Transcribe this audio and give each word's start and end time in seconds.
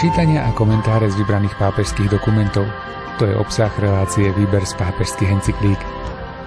Čítania 0.00 0.48
a 0.48 0.56
komentáre 0.56 1.12
z 1.12 1.20
vybraných 1.20 1.60
pápežských 1.60 2.08
dokumentov. 2.08 2.64
To 3.20 3.28
je 3.28 3.36
obsah 3.36 3.68
relácie 3.76 4.32
Výber 4.32 4.64
z 4.64 4.72
pápežských 4.80 5.28
encyklík. 5.28 5.76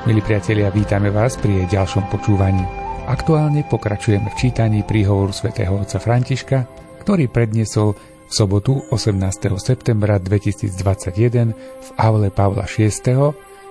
Milí 0.09 0.25
priatelia, 0.25 0.73
vítame 0.73 1.13
vás 1.13 1.37
pri 1.37 1.61
jej 1.61 1.77
ďalšom 1.77 2.09
počúvaní. 2.09 2.65
Aktuálne 3.05 3.61
pokračujeme 3.69 4.33
v 4.33 4.39
čítaní 4.41 4.81
príhovoru 4.81 5.29
svätého 5.29 5.77
otca 5.77 6.01
Františka, 6.01 6.65
ktorý 7.05 7.29
predniesol 7.29 7.93
v 8.25 8.31
sobotu 8.33 8.81
18. 8.89 9.21
septembra 9.61 10.17
2021 10.17 11.53
v 11.53 11.89
aule 12.01 12.33
Pavla 12.33 12.65
VI. 12.65 12.89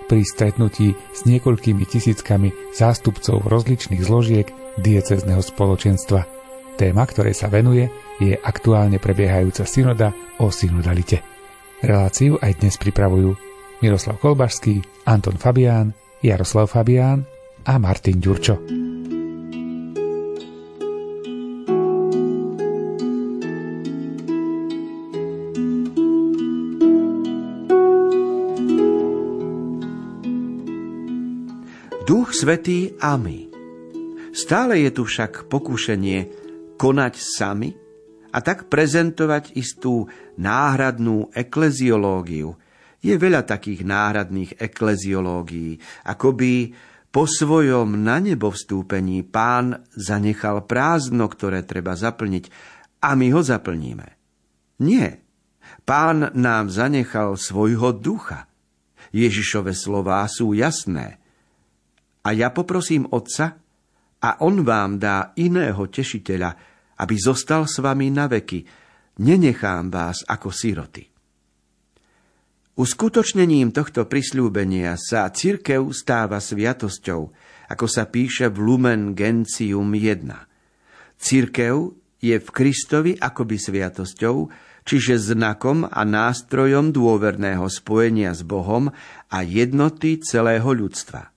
pri 0.06 0.22
stretnutí 0.22 0.94
s 0.94 1.26
niekoľkými 1.26 1.82
tisíckami 1.90 2.54
zástupcov 2.70 3.50
rozličných 3.50 3.98
zložiek 3.98 4.46
diecezneho 4.78 5.42
spoločenstva. 5.42 6.41
Téma, 6.72 7.04
ktorej 7.04 7.36
sa 7.36 7.52
venuje, 7.52 7.86
je 8.16 8.32
aktuálne 8.32 8.96
prebiehajúca 8.96 9.68
synoda 9.68 10.10
o 10.40 10.48
synodalite. 10.48 11.20
Reláciu 11.82 12.38
aj 12.38 12.62
dnes 12.62 12.78
pripravujú 12.80 13.34
Miroslav 13.82 14.16
Kolbašský, 14.22 15.06
Anton 15.10 15.36
Fabián, 15.36 15.92
Jaroslav 16.22 16.70
Fabián 16.70 17.26
a 17.66 17.76
Martin 17.82 18.22
Ďurčo. 18.22 18.56
Duch 32.02 32.34
Svetý 32.34 32.94
a 32.98 33.14
my. 33.18 33.50
Stále 34.32 34.82
je 34.82 34.90
tu 34.90 35.02
však 35.06 35.46
pokušenie 35.46 36.41
konať 36.82 37.14
sami 37.14 37.70
a 38.34 38.42
tak 38.42 38.66
prezentovať 38.66 39.54
istú 39.54 40.10
náhradnú 40.34 41.30
ekleziológiu. 41.30 42.58
Je 42.98 43.14
veľa 43.14 43.46
takých 43.46 43.86
náhradných 43.86 44.58
ekleziológií, 44.58 45.78
ako 46.10 46.34
by 46.34 46.52
po 47.14 47.30
svojom 47.30 48.02
na 48.02 48.18
nebo 48.18 48.50
vstúpení 48.50 49.22
pán 49.22 49.86
zanechal 49.94 50.66
prázdno, 50.66 51.30
ktoré 51.30 51.62
treba 51.62 51.94
zaplniť 51.94 52.50
a 52.98 53.14
my 53.14 53.30
ho 53.30 53.42
zaplníme. 53.46 54.18
Nie. 54.82 55.22
Pán 55.86 56.34
nám 56.34 56.66
zanechal 56.66 57.38
svojho 57.38 57.94
ducha. 57.94 58.50
Ježišove 59.14 59.70
slová 59.70 60.26
sú 60.26 60.50
jasné. 60.56 61.22
A 62.26 62.34
ja 62.34 62.50
poprosím 62.50 63.06
Otca, 63.10 63.62
a 64.22 64.38
On 64.46 64.54
vám 64.62 65.02
dá 65.02 65.34
iného 65.34 65.82
tešiteľa, 65.90 66.71
aby 67.02 67.14
zostal 67.18 67.66
s 67.66 67.82
vami 67.82 68.14
na 68.14 68.30
veky. 68.30 68.62
Nenechám 69.18 69.90
vás 69.90 70.22
ako 70.22 70.54
siroty. 70.54 71.10
Uskutočnením 72.72 73.74
tohto 73.74 74.08
prisľúbenia 74.08 74.96
sa 74.96 75.28
cirkev 75.28 75.92
stáva 75.92 76.40
sviatosťou, 76.40 77.20
ako 77.68 77.86
sa 77.90 78.08
píše 78.08 78.48
v 78.48 78.56
Lumen 78.64 79.12
Gentium 79.12 79.92
1. 79.92 80.24
Cirkev 81.20 81.92
je 82.22 82.40
v 82.40 82.48
Kristovi 82.48 83.12
akoby 83.18 83.60
sviatosťou, 83.60 84.36
čiže 84.88 85.20
znakom 85.20 85.84
a 85.84 86.00
nástrojom 86.06 86.96
dôverného 86.96 87.68
spojenia 87.68 88.32
s 88.32 88.40
Bohom 88.40 88.88
a 89.28 89.38
jednoty 89.44 90.16
celého 90.24 90.72
ľudstva. 90.72 91.28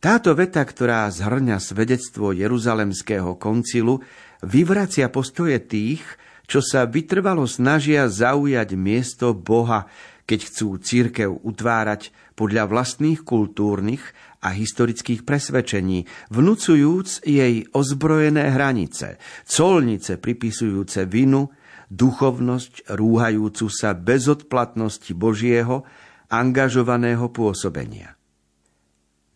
Táto 0.00 0.32
veta, 0.32 0.64
ktorá 0.64 1.08
zhrňa 1.12 1.60
svedectvo 1.60 2.32
Jeruzalemského 2.32 3.36
koncilu, 3.36 4.00
vyvracia 4.44 5.08
postoje 5.12 5.60
tých, 5.64 6.04
čo 6.50 6.58
sa 6.58 6.86
vytrvalo 6.86 7.46
snažia 7.46 8.10
zaujať 8.10 8.74
miesto 8.74 9.32
Boha, 9.32 9.86
keď 10.26 10.40
chcú 10.46 10.78
církev 10.78 11.30
utvárať 11.42 12.14
podľa 12.38 12.70
vlastných 12.70 13.26
kultúrnych 13.26 14.02
a 14.40 14.54
historických 14.54 15.26
presvedčení, 15.26 16.06
vnúcujúc 16.32 17.26
jej 17.26 17.66
ozbrojené 17.70 18.54
hranice, 18.54 19.20
colnice 19.44 20.16
pripisujúce 20.16 21.04
vinu, 21.10 21.50
duchovnosť 21.90 22.94
rúhajúcu 22.94 23.66
sa 23.66 23.92
bezodplatnosti 23.98 25.10
Božieho, 25.12 25.82
angažovaného 26.30 27.26
pôsobenia. 27.34 28.19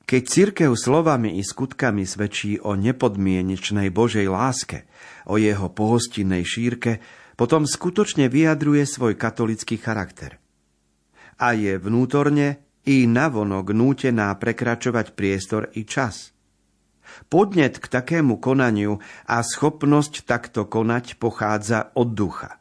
Keď 0.04 0.22
cirkev 0.28 0.76
slovami 0.76 1.40
i 1.40 1.42
skutkami 1.42 2.04
svedčí 2.04 2.60
o 2.60 2.76
nepodmienečnej 2.76 3.88
Božej 3.88 4.28
láske, 4.28 4.84
o 5.24 5.40
jeho 5.40 5.72
pohostinnej 5.72 6.44
šírke, 6.44 7.00
potom 7.40 7.64
skutočne 7.64 8.28
vyjadruje 8.28 8.84
svoj 8.84 9.16
katolický 9.16 9.80
charakter. 9.80 10.36
A 11.40 11.56
je 11.56 11.80
vnútorne 11.80 12.60
i 12.84 13.08
navonok 13.08 13.72
nútená 13.72 14.28
prekračovať 14.36 15.16
priestor 15.16 15.72
i 15.72 15.88
čas. 15.88 16.36
Podnet 17.32 17.80
k 17.80 17.86
takému 17.88 18.36
konaniu 18.44 19.00
a 19.24 19.40
schopnosť 19.40 20.28
takto 20.28 20.68
konať 20.68 21.16
pochádza 21.16 21.96
od 21.96 22.12
ducha. 22.12 22.60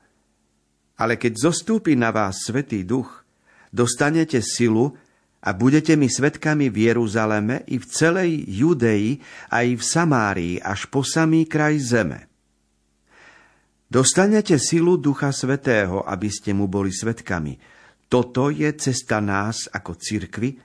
Ale 0.95 1.19
keď 1.19 1.51
zostúpi 1.51 1.99
na 1.99 2.15
vás 2.15 2.47
Svetý 2.47 2.87
duch, 2.87 3.27
dostanete 3.75 4.39
silu, 4.39 4.95
a 5.43 5.49
budete 5.51 5.99
mi 5.99 6.07
svetkami 6.07 6.71
v 6.71 6.87
Jeruzaleme 6.87 7.67
i 7.67 7.75
v 7.75 7.85
celej 7.85 8.31
Judei 8.47 9.19
a 9.51 9.67
i 9.67 9.75
v 9.75 9.83
Samárii 9.83 10.55
až 10.63 10.87
po 10.87 11.03
samý 11.03 11.45
kraj 11.47 11.75
zeme. 11.83 12.31
Dostanete 13.91 14.57
silu 14.57 14.97
Ducha 14.97 15.29
Svetého, 15.29 16.01
aby 16.01 16.31
ste 16.31 16.55
mu 16.55 16.65
boli 16.65 16.89
svetkami. 16.89 17.59
Toto 18.09 18.49
je 18.49 18.69
cesta 18.73 19.21
nás 19.21 19.69
ako 19.69 19.99
cirkvy 19.99 20.57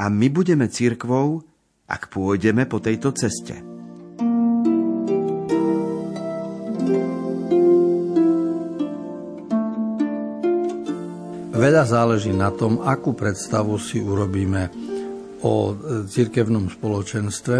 a 0.00 0.08
my 0.08 0.28
budeme 0.32 0.70
cirkvou, 0.70 1.44
ak 1.90 2.08
pôjdeme 2.08 2.64
po 2.64 2.80
tejto 2.80 3.12
ceste. 3.12 3.69
Veľa 11.60 11.84
záleží 11.84 12.32
na 12.32 12.48
tom, 12.48 12.80
akú 12.80 13.12
predstavu 13.12 13.76
si 13.76 14.00
urobíme 14.00 14.72
o 15.44 15.76
cirkevnom 16.08 16.72
spoločenstve, 16.72 17.56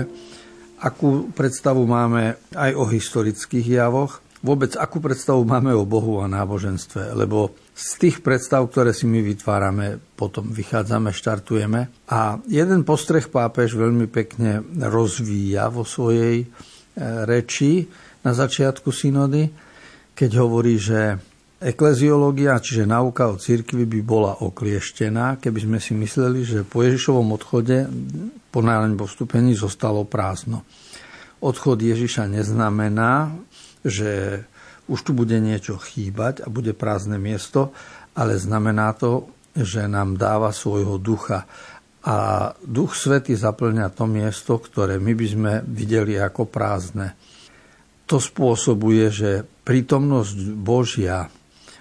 akú 0.80 1.28
predstavu 1.36 1.84
máme 1.84 2.40
aj 2.56 2.80
o 2.80 2.88
historických 2.88 3.76
javoch, 3.76 4.24
vôbec 4.40 4.72
akú 4.80 5.04
predstavu 5.04 5.44
máme 5.44 5.76
o 5.76 5.84
Bohu 5.84 6.24
a 6.24 6.32
náboženstve, 6.32 7.12
lebo 7.12 7.52
z 7.76 7.88
tých 8.00 8.24
predstav, 8.24 8.64
ktoré 8.72 8.96
si 8.96 9.04
my 9.04 9.20
vytvárame, 9.20 10.00
potom 10.16 10.48
vychádzame, 10.48 11.12
štartujeme. 11.12 12.08
A 12.08 12.40
jeden 12.48 12.88
postreh 12.88 13.28
pápež 13.28 13.76
veľmi 13.76 14.08
pekne 14.08 14.64
rozvíja 14.80 15.68
vo 15.68 15.84
svojej 15.84 16.40
e, 16.40 16.46
reči 17.28 17.84
na 18.24 18.32
začiatku 18.32 18.88
synody, 18.88 19.44
keď 20.16 20.30
hovorí, 20.40 20.80
že 20.80 21.20
Ekleziológia, 21.60 22.56
čiže 22.56 22.88
nauka 22.88 23.28
o 23.28 23.36
cirkvi 23.36 23.84
by 23.84 24.00
bola 24.00 24.32
oklieštená, 24.40 25.36
keby 25.44 25.68
sme 25.68 25.76
si 25.76 25.92
mysleli, 25.92 26.40
že 26.40 26.64
po 26.64 26.80
Ježišovom 26.80 27.36
odchode, 27.36 27.84
po 28.48 28.64
náleň 28.64 28.96
po 28.96 29.04
vstúpení, 29.04 29.52
zostalo 29.52 30.08
prázdno. 30.08 30.64
Odchod 31.44 31.84
Ježiša 31.84 32.32
neznamená, 32.32 33.36
že 33.84 34.40
už 34.88 35.04
tu 35.04 35.12
bude 35.12 35.36
niečo 35.36 35.76
chýbať 35.76 36.40
a 36.40 36.48
bude 36.48 36.72
prázdne 36.72 37.20
miesto, 37.20 37.76
ale 38.16 38.40
znamená 38.40 38.96
to, 38.96 39.28
že 39.52 39.84
nám 39.84 40.16
dáva 40.16 40.56
svojho 40.56 40.96
ducha. 40.96 41.44
A 42.08 42.48
Duch 42.64 42.96
Svety 42.96 43.36
zaplňa 43.36 43.92
to 43.92 44.08
miesto, 44.08 44.56
ktoré 44.56 44.96
my 44.96 45.12
by 45.12 45.26
sme 45.28 45.52
videli 45.68 46.16
ako 46.16 46.48
prázdne. 46.48 47.12
To 48.08 48.16
spôsobuje, 48.16 49.12
že 49.12 49.44
prítomnosť 49.44 50.56
Božia 50.56 51.28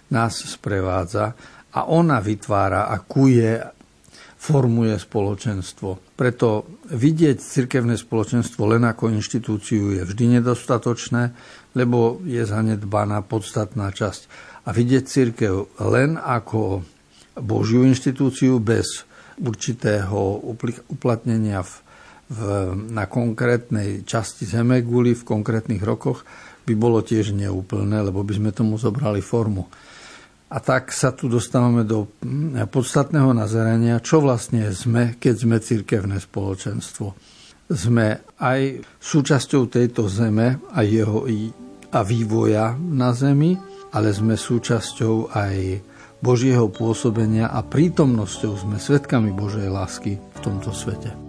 nás 0.10 0.42
sprevádza 0.42 1.34
a 1.74 1.86
ona 1.86 2.18
vytvára 2.18 2.90
a 2.90 2.98
kuje, 3.02 3.62
formuje 4.40 4.96
spoločenstvo. 4.96 6.16
Preto 6.16 6.80
vidieť 6.90 7.38
cirkevné 7.38 8.00
spoločenstvo 8.00 8.72
len 8.72 8.88
ako 8.88 9.12
inštitúciu 9.12 10.00
je 10.00 10.04
vždy 10.08 10.40
nedostatočné, 10.40 11.36
lebo 11.76 12.24
je 12.24 12.42
zanedbaná 12.48 13.22
podstatná 13.22 13.92
časť. 13.92 14.22
A 14.66 14.74
vidieť 14.74 15.04
cirkev 15.06 15.70
len 15.84 16.16
ako 16.16 16.82
Božiu 17.40 17.86
inštitúciu 17.86 18.60
bez 18.64 19.06
určitého 19.40 20.44
uplatnenia 20.92 21.64
v, 21.64 21.74
v, 22.28 22.40
na 22.92 23.08
konkrétnej 23.08 24.04
časti 24.04 24.44
Zemeguli 24.44 25.16
v 25.16 25.24
konkrétnych 25.24 25.80
rokoch 25.80 26.28
by 26.68 26.74
bolo 26.76 27.00
tiež 27.02 27.34
neúplné, 27.34 28.04
lebo 28.04 28.22
by 28.22 28.34
sme 28.36 28.52
tomu 28.52 28.76
zobrali 28.76 29.24
formu. 29.24 29.66
A 30.50 30.58
tak 30.58 30.90
sa 30.90 31.14
tu 31.14 31.30
dostávame 31.30 31.86
do 31.86 32.10
mm, 32.26 32.66
podstatného 32.74 33.38
nazerania, 33.38 34.02
čo 34.02 34.18
vlastne 34.18 34.66
sme, 34.74 35.18
keď 35.22 35.36
sme 35.38 35.58
cirkevné 35.62 36.18
spoločenstvo. 36.18 37.14
Sme 37.70 38.26
aj 38.42 38.82
súčasťou 38.98 39.70
tejto 39.70 40.10
zeme 40.10 40.58
a 40.74 40.82
jeho 40.82 41.30
a 41.90 42.02
vývoja 42.02 42.74
na 42.78 43.14
zemi, 43.14 43.58
ale 43.94 44.10
sme 44.14 44.38
súčasťou 44.38 45.34
aj 45.34 45.58
Božieho 46.20 46.68
pôsobenia 46.70 47.50
a 47.50 47.64
prítomnosťou 47.64 48.54
sme 48.58 48.78
svetkami 48.82 49.32
Božej 49.34 49.70
lásky 49.70 50.18
v 50.18 50.40
tomto 50.42 50.74
svete. 50.74 51.29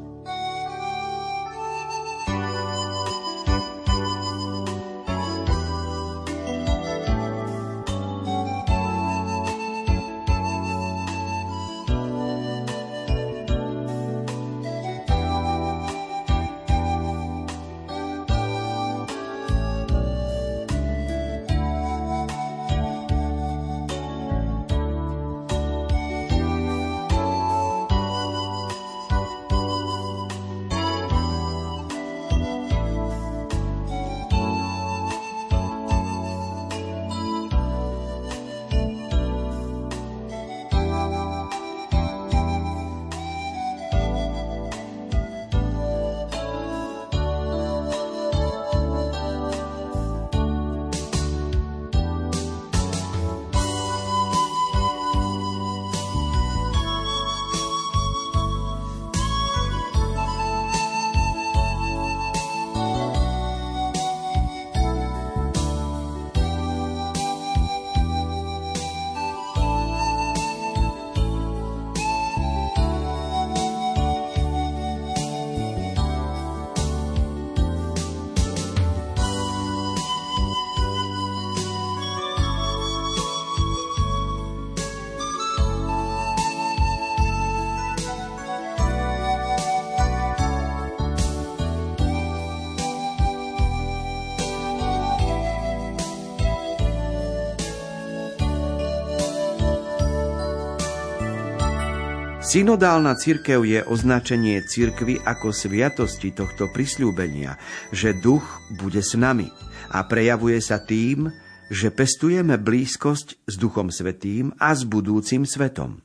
Synodálna 102.51 103.15
cirkev 103.15 103.63
je 103.63 103.79
označenie 103.87 104.59
cirkvy 104.67 105.23
ako 105.23 105.55
sviatosti 105.55 106.35
tohto 106.35 106.67
prisľúbenia, 106.75 107.55
že 107.95 108.11
duch 108.11 108.43
bude 108.75 109.07
s 109.07 109.15
nami 109.15 109.47
a 109.95 110.03
prejavuje 110.03 110.59
sa 110.59 110.83
tým, 110.83 111.31
že 111.71 111.95
pestujeme 111.95 112.59
blízkosť 112.59 113.47
s 113.47 113.55
Duchom 113.55 113.95
Svetým 113.95 114.51
a 114.59 114.75
s 114.75 114.83
budúcim 114.83 115.47
svetom. 115.47 116.03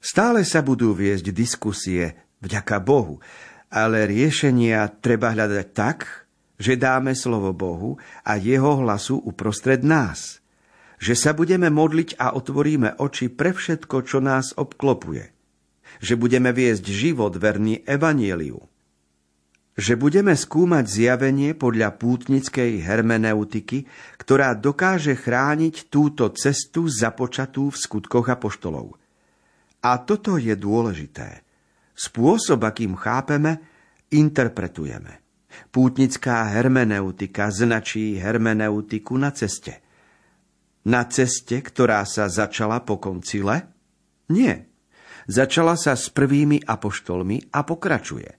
Stále 0.00 0.48
sa 0.48 0.64
budú 0.64 0.96
viesť 0.96 1.28
diskusie 1.28 2.16
vďaka 2.40 2.80
Bohu, 2.80 3.20
ale 3.68 4.08
riešenia 4.08 4.88
treba 4.96 5.36
hľadať 5.36 5.68
tak, 5.76 6.24
že 6.56 6.80
dáme 6.80 7.12
slovo 7.12 7.52
Bohu 7.52 8.00
a 8.24 8.40
jeho 8.40 8.80
hlasu 8.80 9.20
uprostred 9.20 9.84
nás– 9.84 10.40
že 10.98 11.14
sa 11.14 11.30
budeme 11.30 11.70
modliť 11.70 12.18
a 12.18 12.34
otvoríme 12.34 12.98
oči 12.98 13.30
pre 13.30 13.54
všetko, 13.54 13.96
čo 14.02 14.18
nás 14.18 14.50
obklopuje. 14.58 15.30
Že 16.02 16.14
budeme 16.18 16.50
viesť 16.50 16.84
život 16.90 17.38
verný 17.38 17.86
evanieliu. 17.86 18.58
Že 19.78 19.94
budeme 19.94 20.34
skúmať 20.34 20.84
zjavenie 20.90 21.54
podľa 21.54 21.94
pútnickej 21.94 22.82
hermeneutiky, 22.82 23.86
ktorá 24.18 24.58
dokáže 24.58 25.14
chrániť 25.14 25.86
túto 25.86 26.34
cestu 26.34 26.90
započatú 26.90 27.70
v 27.70 27.78
skutkoch 27.78 28.26
apoštolov. 28.26 28.98
A 29.86 30.02
toto 30.02 30.34
je 30.34 30.58
dôležité. 30.58 31.46
Spôsob, 31.94 32.66
akým 32.66 32.98
chápeme, 32.98 33.62
interpretujeme. 34.10 35.22
Pútnická 35.70 36.50
hermeneutika 36.50 37.54
značí 37.54 38.18
hermeneutiku 38.18 39.14
na 39.14 39.30
ceste– 39.30 39.78
na 40.88 41.04
ceste, 41.04 41.60
ktorá 41.60 42.00
sa 42.08 42.32
začala 42.32 42.80
po 42.80 42.96
koncile? 42.96 43.68
Nie. 44.32 44.72
Začala 45.28 45.76
sa 45.76 45.92
s 45.92 46.08
prvými 46.08 46.64
apoštolmi 46.64 47.52
a 47.52 47.60
pokračuje. 47.60 48.32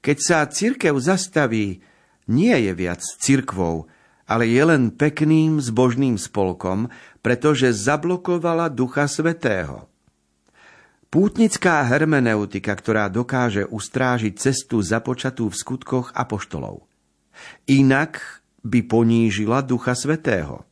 Keď 0.00 0.16
sa 0.16 0.48
cirkev 0.48 0.96
zastaví, 0.96 1.84
nie 2.32 2.56
je 2.56 2.72
viac 2.72 3.04
cirkvou, 3.04 3.92
ale 4.24 4.48
je 4.48 4.62
len 4.64 4.88
pekným 4.88 5.60
zbožným 5.60 6.16
spolkom, 6.16 6.88
pretože 7.20 7.68
zablokovala 7.76 8.72
Ducha 8.72 9.04
Svetého. 9.04 9.92
Pútnická 11.12 11.84
hermeneutika, 11.84 12.72
ktorá 12.72 13.12
dokáže 13.12 13.68
ustrážiť 13.68 14.32
cestu 14.40 14.80
započatú 14.80 15.52
v 15.52 15.58
skutkoch 15.60 16.16
apoštolov. 16.16 16.88
Inak 17.68 18.40
by 18.64 18.80
ponížila 18.88 19.60
Ducha 19.60 19.92
Svetého. 19.92 20.64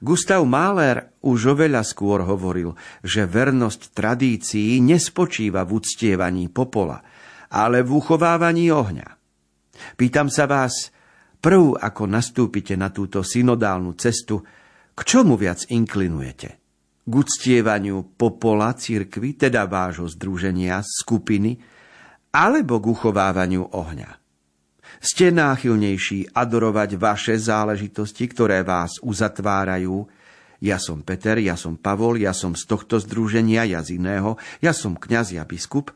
Gustav 0.00 0.42
Mahler 0.44 1.16
už 1.24 1.56
oveľa 1.56 1.82
skôr 1.84 2.24
hovoril, 2.24 2.74
že 3.04 3.28
vernosť 3.28 3.92
tradícií 3.92 4.80
nespočíva 4.80 5.64
v 5.64 5.80
uctievaní 5.80 6.48
popola, 6.52 7.00
ale 7.52 7.86
v 7.86 7.90
uchovávaní 7.94 8.72
ohňa. 8.72 9.08
Pýtam 9.98 10.30
sa 10.30 10.48
vás, 10.48 10.90
prv 11.42 11.76
ako 11.76 12.02
nastúpite 12.08 12.74
na 12.74 12.88
túto 12.88 13.20
synodálnu 13.20 13.94
cestu, 13.98 14.40
k 14.94 15.00
čomu 15.02 15.34
viac 15.34 15.66
inklinujete? 15.68 16.48
K 17.04 17.12
uctievaniu 17.12 18.16
popola 18.16 18.72
cirkvy, 18.72 19.36
teda 19.36 19.68
vášho 19.68 20.08
združenia, 20.08 20.80
skupiny, 20.80 21.60
alebo 22.32 22.80
k 22.80 22.86
uchovávaniu 22.88 23.76
ohňa? 23.76 24.23
Ste 25.04 25.36
náchylnejší 25.36 26.32
adorovať 26.32 26.96
vaše 26.96 27.36
záležitosti, 27.36 28.24
ktoré 28.24 28.64
vás 28.64 28.96
uzatvárajú. 29.04 30.08
Ja 30.64 30.80
som 30.80 31.04
Peter, 31.04 31.36
ja 31.44 31.60
som 31.60 31.76
Pavol, 31.76 32.24
ja 32.24 32.32
som 32.32 32.56
z 32.56 32.64
tohto 32.64 32.96
združenia, 32.96 33.68
ja 33.68 33.84
z 33.84 34.00
iného, 34.00 34.40
ja 34.64 34.72
som 34.72 34.96
kňaz, 34.96 35.36
ja 35.36 35.44
biskup. 35.44 35.92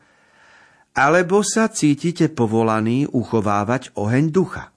Alebo 0.93 1.41
sa 1.41 1.73
cítite 1.73 2.29
povolaní 2.29 3.09
uchovávať 3.09 3.97
oheň 3.97 4.29
ducha. 4.29 4.69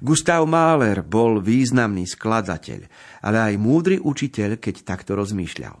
Gustav 0.00 0.48
Mahler 0.48 1.04
bol 1.04 1.44
významný 1.44 2.08
skladateľ, 2.08 2.80
ale 3.28 3.38
aj 3.52 3.54
múdry 3.60 4.00
učiteľ, 4.00 4.56
keď 4.56 4.88
takto 4.88 5.12
rozmýšľal. 5.20 5.76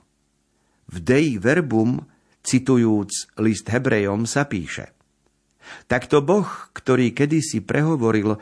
V 0.92 0.96
Dei 1.00 1.40
Verbum, 1.40 1.96
citujúc 2.44 3.40
list 3.40 3.72
Hebrejom, 3.72 4.28
sa 4.28 4.44
píše– 4.44 4.92
Takto 5.86 6.20
Boh, 6.20 6.48
ktorý 6.72 7.16
kedysi 7.16 7.64
prehovoril, 7.64 8.36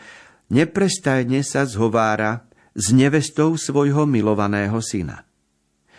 neprestajne 0.50 1.42
sa 1.46 1.66
zhovára 1.66 2.46
s 2.76 2.92
nevestou 2.92 3.56
svojho 3.56 4.04
milovaného 4.04 4.78
syna. 4.84 5.26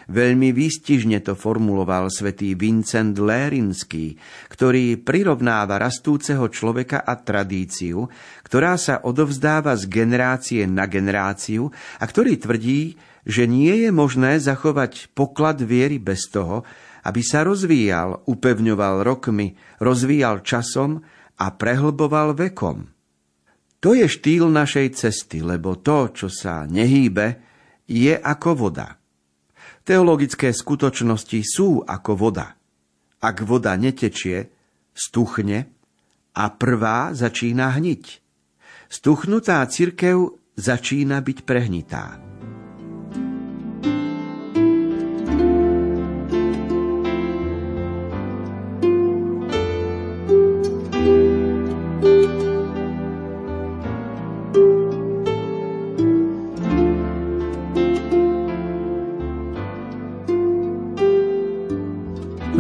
Veľmi 0.08 0.56
výstižne 0.56 1.20
to 1.20 1.36
formuloval 1.36 2.08
svätý 2.08 2.56
Vincent 2.56 3.12
Lérinský, 3.20 4.16
ktorý 4.48 5.04
prirovnáva 5.04 5.76
rastúceho 5.76 6.48
človeka 6.48 7.04
a 7.04 7.20
tradíciu, 7.20 8.08
ktorá 8.48 8.80
sa 8.80 9.04
odovzdáva 9.04 9.76
z 9.76 9.84
generácie 9.92 10.64
na 10.64 10.88
generáciu 10.88 11.68
a 12.00 12.08
ktorý 12.08 12.40
tvrdí, 12.40 12.96
že 13.28 13.52
nie 13.52 13.84
je 13.84 13.92
možné 13.92 14.40
zachovať 14.40 15.12
poklad 15.12 15.60
viery 15.60 16.00
bez 16.00 16.32
toho, 16.32 16.64
aby 17.04 17.20
sa 17.20 17.44
rozvíjal, 17.44 18.24
upevňoval 18.32 19.04
rokmi, 19.04 19.60
rozvíjal 19.84 20.40
časom 20.40 21.04
a 21.38 21.54
prehlboval 21.54 22.34
vekom. 22.34 22.90
To 23.80 23.94
je 23.94 24.10
štýl 24.10 24.50
našej 24.50 24.98
cesty, 24.98 25.46
lebo 25.46 25.78
to, 25.78 26.10
čo 26.10 26.28
sa 26.34 26.66
nehýbe, 26.66 27.38
je 27.86 28.18
ako 28.18 28.68
voda. 28.68 28.98
Teologické 29.88 30.52
skutočnosti 30.52 31.40
sú 31.46 31.86
ako 31.86 32.12
voda. 32.18 32.58
Ak 33.24 33.46
voda 33.46 33.78
netečie, 33.80 34.52
stuchne 34.92 35.72
a 36.36 36.44
prvá 36.52 37.16
začína 37.16 37.72
hniť. 37.78 38.04
Stuchnutá 38.92 39.64
cirkev 39.72 40.36
začína 40.58 41.22
byť 41.24 41.38
prehnitá. 41.48 42.27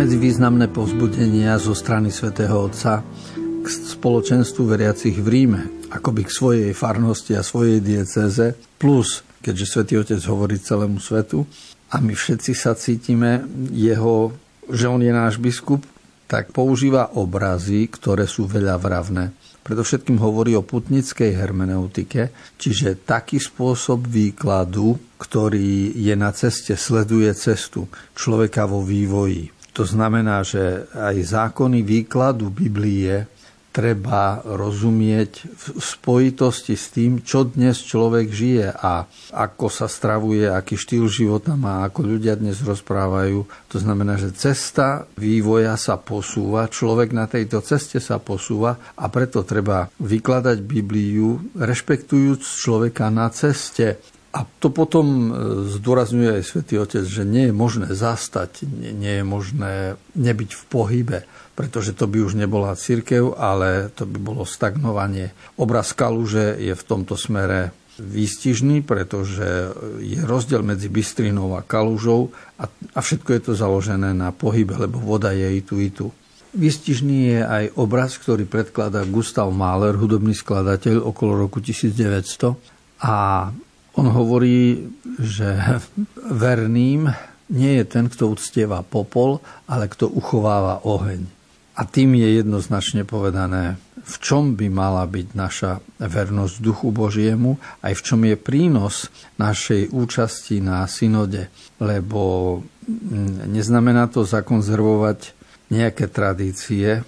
Významné 0.05 0.69
povzbudenia 0.69 1.57
zo 1.57 1.73
strany 1.73 2.13
svätého 2.13 2.69
Otca 2.69 3.01
k 3.35 3.65
spoločenstvu 3.65 4.69
veriacich 4.69 5.17
v 5.17 5.25
Ríme, 5.25 5.89
akoby 5.89 6.29
k 6.29 6.35
svojej 6.35 6.71
farnosti 6.77 7.33
a 7.33 7.41
svojej 7.41 7.81
diecéze, 7.81 8.53
plus, 8.77 9.25
keďže 9.41 9.65
svätý 9.65 9.97
Otec 9.97 10.21
hovorí 10.29 10.61
celému 10.61 11.01
svetu, 11.01 11.49
a 11.89 11.97
my 11.97 12.13
všetci 12.13 12.53
sa 12.53 12.77
cítime 12.77 13.41
jeho, 13.73 14.37
že 14.69 14.85
on 14.85 15.01
je 15.01 15.09
náš 15.09 15.41
biskup, 15.41 15.81
tak 16.29 16.53
používa 16.53 17.17
obrazy, 17.17 17.89
ktoré 17.89 18.29
sú 18.29 18.45
veľa 18.45 18.77
vravné. 18.77 19.33
Predovšetkým 19.65 20.21
hovorí 20.21 20.53
o 20.53 20.61
putnickej 20.61 21.33
hermeneutike, 21.33 22.29
čiže 22.61 23.01
taký 23.01 23.41
spôsob 23.41 24.05
výkladu, 24.05 24.93
ktorý 25.17 25.97
je 25.97 26.13
na 26.13 26.29
ceste, 26.37 26.77
sleduje 26.77 27.33
cestu 27.33 27.89
človeka 28.13 28.69
vo 28.69 28.85
vývoji. 28.85 29.56
To 29.77 29.85
znamená, 29.85 30.41
že 30.41 30.89
aj 30.89 31.21
zákony 31.21 31.85
výkladu 31.85 32.49
Biblie 32.49 33.29
treba 33.69 34.41
rozumieť 34.41 35.45
v 35.53 35.65
spojitosti 35.77 36.73
s 36.73 36.89
tým, 36.89 37.21
čo 37.21 37.45
dnes 37.45 37.77
človek 37.85 38.25
žije 38.25 38.73
a 38.73 39.05
ako 39.37 39.69
sa 39.69 39.85
stravuje, 39.85 40.49
aký 40.49 40.73
štýl 40.73 41.05
života 41.05 41.53
má, 41.53 41.85
ako 41.85 42.17
ľudia 42.17 42.33
dnes 42.33 42.57
rozprávajú. 42.65 43.45
To 43.45 43.77
znamená, 43.77 44.17
že 44.17 44.33
cesta 44.33 45.05
vývoja 45.13 45.77
sa 45.77 46.01
posúva, 46.01 46.65
človek 46.73 47.13
na 47.13 47.29
tejto 47.29 47.61
ceste 47.61 48.01
sa 48.01 48.17
posúva 48.17 48.81
a 48.97 49.05
preto 49.13 49.45
treba 49.45 49.85
vykladať 50.01 50.57
Bibliu, 50.57 51.53
rešpektujúc 51.53 52.41
človeka 52.41 53.13
na 53.13 53.29
ceste. 53.29 54.01
A 54.37 54.45
to 54.61 54.69
potom 54.69 55.05
e, 55.07 55.29
zdôrazňuje 55.73 56.37
aj 56.37 56.43
svätý 56.45 56.77
Otec, 56.77 57.09
že 57.09 57.25
nie 57.25 57.49
je 57.49 57.53
možné 57.57 57.89
zastať, 57.89 58.69
nie 58.93 59.17
je 59.17 59.25
možné 59.25 59.73
nebyť 60.13 60.49
v 60.53 60.63
pohybe 60.69 61.19
pretože 61.57 61.97
to 61.97 62.05
by 62.05 62.21
už 62.21 62.37
nebola 62.37 62.77
církev, 62.77 63.33
ale 63.33 63.89
to 63.89 64.05
by 64.05 64.21
bolo 64.21 64.45
stagnovanie. 64.45 65.33
Obraz 65.57 65.89
Kaluže 65.97 66.53
je 66.53 66.77
v 66.77 66.83
tomto 66.85 67.17
smere 67.17 67.73
výstižný, 67.97 68.85
pretože 68.85 69.73
je 69.97 70.21
rozdiel 70.21 70.61
medzi 70.61 70.85
Bystrinou 70.85 71.57
a 71.57 71.65
Kalužou 71.65 72.29
a, 72.61 72.69
a 72.69 72.99
všetko 73.01 73.29
je 73.33 73.41
to 73.41 73.53
založené 73.57 74.13
na 74.13 74.29
pohybe, 74.29 74.77
lebo 74.77 75.01
voda 75.01 75.33
je 75.33 75.49
i 75.49 75.61
tu, 75.65 75.81
i 75.81 75.89
tu. 75.89 76.13
Výstižný 76.53 77.17
je 77.33 77.41
aj 77.41 77.63
obraz, 77.81 78.21
ktorý 78.21 78.45
predkladá 78.45 79.01
Gustav 79.09 79.49
Mahler, 79.49 79.97
hudobný 79.97 80.37
skladateľ 80.37 81.09
okolo 81.09 81.49
roku 81.49 81.57
1900 81.57 82.53
a 83.01 83.49
on 83.97 84.07
hovorí, 84.13 84.85
že 85.17 85.57
verným 86.29 87.09
nie 87.49 87.81
je 87.81 87.85
ten, 87.87 88.05
kto 88.11 88.29
uctieva 88.29 88.85
popol, 88.85 89.41
ale 89.65 89.89
kto 89.89 90.05
uchováva 90.07 90.85
oheň. 90.85 91.25
A 91.77 91.85
tým 91.85 92.17
je 92.17 92.41
jednoznačne 92.41 93.05
povedané, 93.05 93.77
v 94.01 94.15
čom 94.23 94.57
by 94.57 94.67
mala 94.71 95.05
byť 95.05 95.27
naša 95.35 95.77
vernosť 96.01 96.55
Duchu 96.63 96.89
Božiemu, 96.89 97.59
aj 97.85 97.93
v 97.93 98.01
čom 98.01 98.21
je 98.25 98.35
prínos 98.39 99.13
našej 99.37 99.93
účasti 99.93 100.57
na 100.63 100.87
synode. 100.89 101.53
Lebo 101.77 102.21
mm, 102.87 103.51
neznamená 103.51 104.09
to 104.09 104.25
zakonzervovať 104.25 105.37
nejaké 105.69 106.09
tradície, 106.09 107.03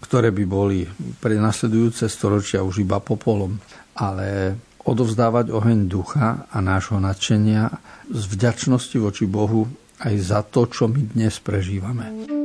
ktoré 0.00 0.30
by 0.30 0.44
boli 0.46 0.86
pre 1.20 1.36
nasledujúce 1.36 2.06
storočia 2.06 2.64
už 2.64 2.80
iba 2.86 3.02
popolom, 3.02 3.58
ale 3.98 4.56
odovzdávať 4.84 5.50
oheň 5.50 5.88
ducha 5.88 6.44
a 6.52 6.58
nášho 6.60 7.00
nadšenia 7.00 7.72
z 8.12 8.22
vďačnosti 8.28 8.96
voči 9.00 9.24
Bohu 9.24 9.66
aj 10.04 10.14
za 10.20 10.40
to, 10.44 10.68
čo 10.68 10.86
my 10.86 11.00
dnes 11.16 11.40
prežívame. 11.40 12.43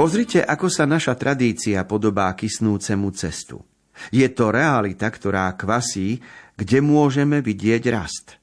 Pozrite, 0.00 0.40
ako 0.40 0.72
sa 0.72 0.88
naša 0.88 1.12
tradícia 1.12 1.84
podobá 1.84 2.32
kysnúcemu 2.32 3.12
cestu. 3.12 3.60
Je 4.08 4.24
to 4.32 4.48
realita, 4.48 5.04
ktorá 5.04 5.52
kvasí, 5.52 6.24
kde 6.56 6.80
môžeme 6.80 7.44
vidieť 7.44 7.82
rast. 7.92 8.40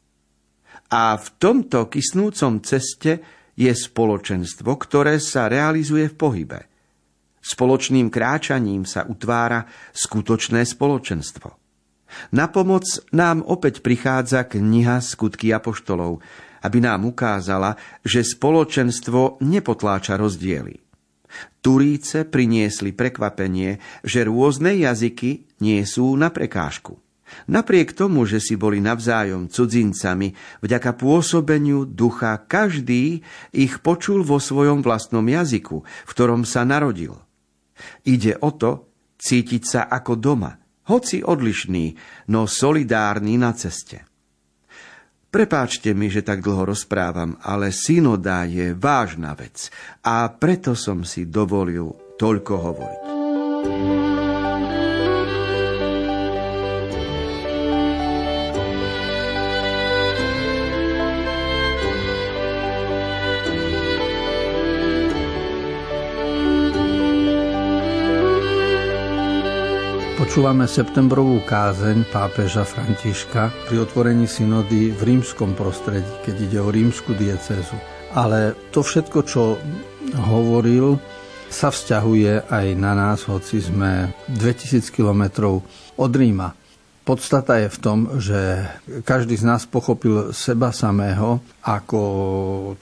A 0.93 1.17
v 1.17 1.27
tomto 1.41 1.89
kysnúcom 1.89 2.61
ceste 2.61 3.25
je 3.57 3.73
spoločenstvo, 3.73 4.69
ktoré 4.77 5.17
sa 5.17 5.49
realizuje 5.49 6.05
v 6.13 6.15
pohybe. 6.21 6.59
Spoločným 7.41 8.13
kráčaním 8.13 8.85
sa 8.85 9.09
utvára 9.09 9.65
skutočné 9.97 10.61
spoločenstvo. 10.61 11.57
Na 12.37 12.53
pomoc 12.53 12.85
nám 13.09 13.41
opäť 13.41 13.81
prichádza 13.81 14.45
kniha 14.45 15.01
Skutky 15.01 15.49
apoštolov, 15.57 16.21
aby 16.61 16.77
nám 16.85 17.09
ukázala, 17.09 17.73
že 18.05 18.21
spoločenstvo 18.21 19.41
nepotláča 19.41 20.21
rozdiely. 20.21 20.86
Turíce 21.61 22.23
priniesli 22.23 22.95
prekvapenie, 22.95 23.79
že 24.01 24.27
rôzne 24.27 24.75
jazyky 24.77 25.59
nie 25.59 25.83
sú 25.83 26.15
na 26.15 26.31
prekážku. 26.31 26.97
Napriek 27.51 27.91
tomu, 27.91 28.23
že 28.23 28.39
si 28.39 28.55
boli 28.55 28.79
navzájom 28.79 29.51
cudzincami, 29.51 30.31
vďaka 30.63 30.95
pôsobeniu 30.95 31.83
ducha 31.83 32.39
každý 32.47 33.19
ich 33.51 33.83
počul 33.83 34.23
vo 34.23 34.39
svojom 34.39 34.79
vlastnom 34.79 35.27
jazyku, 35.27 35.83
v 35.83 36.11
ktorom 36.11 36.47
sa 36.47 36.63
narodil. 36.63 37.19
Ide 38.07 38.39
o 38.39 38.49
to 38.55 38.87
cítiť 39.19 39.63
sa 39.67 39.81
ako 39.91 40.15
doma, 40.15 40.55
hoci 40.87 41.19
odlišný, 41.19 41.85
no 42.31 42.47
solidárny 42.47 43.35
na 43.35 43.51
ceste. 43.51 44.07
Prepáčte 45.27 45.91
mi, 45.91 46.07
že 46.07 46.23
tak 46.23 46.39
dlho 46.39 46.71
rozprávam, 46.71 47.35
ale 47.43 47.75
synoda 47.75 48.47
je 48.47 48.71
vážna 48.71 49.35
vec 49.35 49.67
a 49.99 50.31
preto 50.31 50.71
som 50.71 51.03
si 51.03 51.27
dovolil 51.27 51.91
toľko 52.15 52.53
hovoriť. 52.55 53.01
Počúvame 70.27 70.67
septembrovú 70.67 71.39
kázeň 71.47 72.11
pápeža 72.11 72.67
Františka 72.67 73.47
pri 73.71 73.87
otvorení 73.87 74.27
synody 74.27 74.91
v 74.91 75.15
rímskom 75.15 75.55
prostredí, 75.55 76.03
keď 76.27 76.35
ide 76.51 76.59
o 76.59 76.67
rímsku 76.67 77.15
diecézu. 77.15 77.79
Ale 78.11 78.51
to 78.75 78.83
všetko, 78.83 79.23
čo 79.23 79.55
hovoril, 80.27 80.99
sa 81.47 81.71
vzťahuje 81.71 82.43
aj 82.43 82.65
na 82.75 82.91
nás, 82.91 83.23
hoci 83.23 83.63
sme 83.63 84.11
2000 84.27 84.91
kilometrov 84.91 85.63
od 85.95 86.11
Ríma. 86.11 86.51
Podstata 87.07 87.63
je 87.63 87.71
v 87.71 87.79
tom, 87.79 88.19
že 88.19 88.67
každý 89.07 89.39
z 89.39 89.47
nás 89.47 89.63
pochopil 89.63 90.35
seba 90.35 90.75
samého 90.75 91.39
ako 91.63 92.03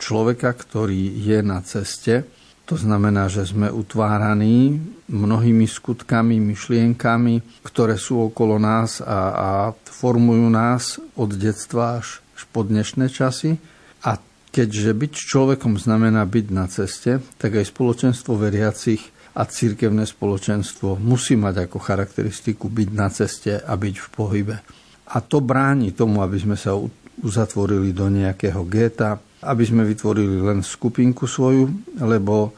človeka, 0.02 0.50
ktorý 0.50 1.14
je 1.22 1.46
na 1.46 1.62
ceste 1.62 2.26
to 2.66 2.76
znamená, 2.76 3.30
že 3.30 3.46
sme 3.46 3.70
utváraní 3.70 4.82
mnohými 5.06 5.70
skutkami, 5.70 6.42
myšlienkami, 6.42 7.62
ktoré 7.62 7.94
sú 7.96 8.26
okolo 8.26 8.58
nás 8.58 9.06
a, 9.06 9.20
a 9.32 9.50
formujú 9.86 10.50
nás 10.50 10.98
od 11.14 11.30
detstva 11.38 12.02
až, 12.02 12.26
až 12.34 12.44
po 12.50 12.66
dnešné 12.66 13.14
časy. 13.14 13.62
A 14.02 14.18
keďže 14.50 14.98
byť 14.98 15.12
človekom 15.14 15.78
znamená 15.78 16.26
byť 16.26 16.46
na 16.50 16.66
ceste, 16.66 17.22
tak 17.38 17.62
aj 17.62 17.70
spoločenstvo 17.70 18.34
veriacich 18.34 19.14
a 19.38 19.46
cirkevné 19.46 20.10
spoločenstvo 20.10 20.98
musí 20.98 21.38
mať 21.38 21.70
ako 21.70 21.78
charakteristiku 21.78 22.72
byť 22.72 22.90
na 22.96 23.08
ceste 23.14 23.54
a 23.62 23.74
byť 23.78 23.96
v 24.00 24.08
pohybe. 24.10 24.58
A 25.06 25.22
to 25.22 25.38
bráni 25.38 25.94
tomu, 25.94 26.26
aby 26.26 26.42
sme 26.42 26.58
sa 26.58 26.74
uzatvorili 27.22 27.94
do 27.94 28.10
nejakého 28.10 28.66
géta, 28.66 29.22
aby 29.46 29.64
sme 29.64 29.86
vytvorili 29.86 30.42
len 30.42 30.66
skupinku 30.66 31.30
svoju, 31.30 31.70
lebo 32.02 32.52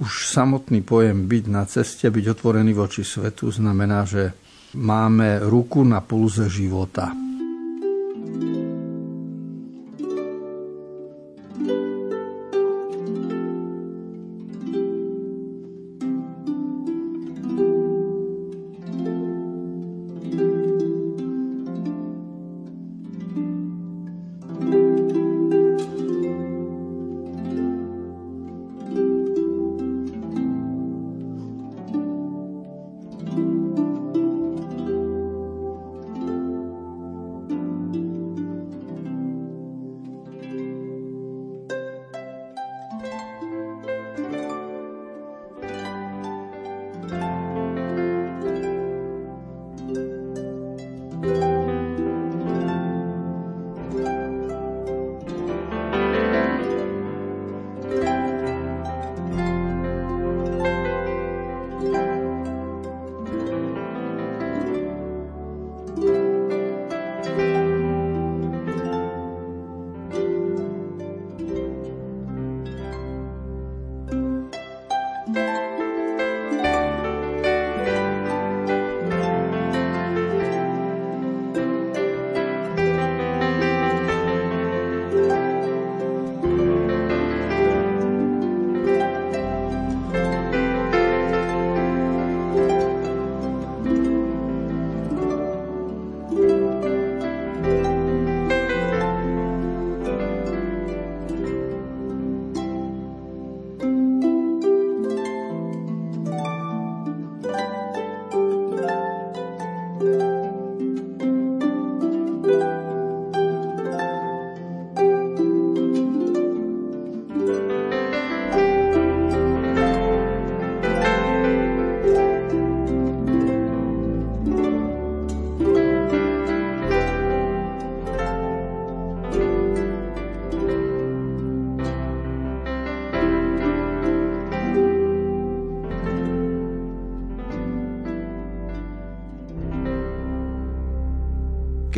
už 0.00 0.32
samotný 0.32 0.82
pojem 0.82 1.28
byť 1.28 1.44
na 1.46 1.62
ceste, 1.68 2.08
byť 2.08 2.24
otvorený 2.32 2.72
voči 2.74 3.04
svetu, 3.06 3.52
znamená, 3.52 4.08
že 4.08 4.32
máme 4.74 5.44
ruku 5.44 5.84
na 5.84 6.00
pulze 6.00 6.48
života. 6.48 7.12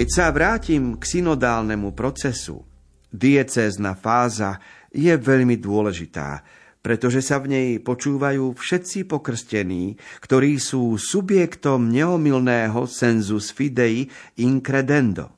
Keď 0.04 0.12
sa 0.12 0.28
vrátim 0.28 1.00
k 1.00 1.16
synodálnemu 1.16 1.96
procesu, 1.96 2.60
diecézna 3.08 3.96
fáza 3.96 4.60
je 4.92 5.08
veľmi 5.16 5.56
dôležitá, 5.56 6.44
pretože 6.84 7.24
sa 7.24 7.40
v 7.40 7.56
nej 7.56 7.68
počúvajú 7.80 8.52
všetci 8.52 9.08
pokrstení, 9.08 9.96
ktorí 10.20 10.60
sú 10.60 11.00
subjektom 11.00 11.88
neomilného 11.88 12.84
sensus 12.84 13.48
fidei 13.48 14.04
incredendo. 14.36 15.32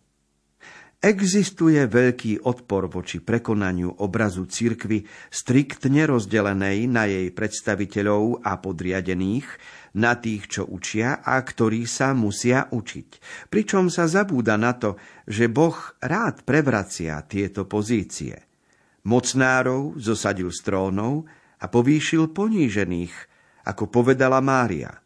Existuje 1.07 1.79
veľký 1.87 2.51
odpor 2.51 2.91
voči 2.91 3.23
prekonaniu 3.23 4.03
obrazu 4.03 4.43
cirkvy 4.43 5.07
striktne 5.31 6.03
rozdelenej 6.03 6.91
na 6.91 7.07
jej 7.07 7.31
predstaviteľov 7.31 8.43
a 8.43 8.59
podriadených, 8.59 9.47
na 10.03 10.19
tých, 10.19 10.51
čo 10.51 10.63
učia 10.67 11.23
a 11.23 11.39
ktorí 11.39 11.87
sa 11.87 12.11
musia 12.11 12.67
učiť. 12.75 13.09
Pričom 13.47 13.87
sa 13.87 14.11
zabúda 14.11 14.59
na 14.59 14.75
to, 14.75 14.99
že 15.31 15.47
Boh 15.47 15.79
rád 16.03 16.43
prevracia 16.43 17.23
tieto 17.23 17.71
pozície. 17.71 18.43
Mocnárov 19.07 20.03
zosadil 20.03 20.51
z 20.51 20.59
trónov 20.67 21.23
a 21.63 21.71
povýšil 21.71 22.35
ponížených, 22.35 23.15
ako 23.63 23.95
povedala 23.95 24.43
Mária. 24.43 25.06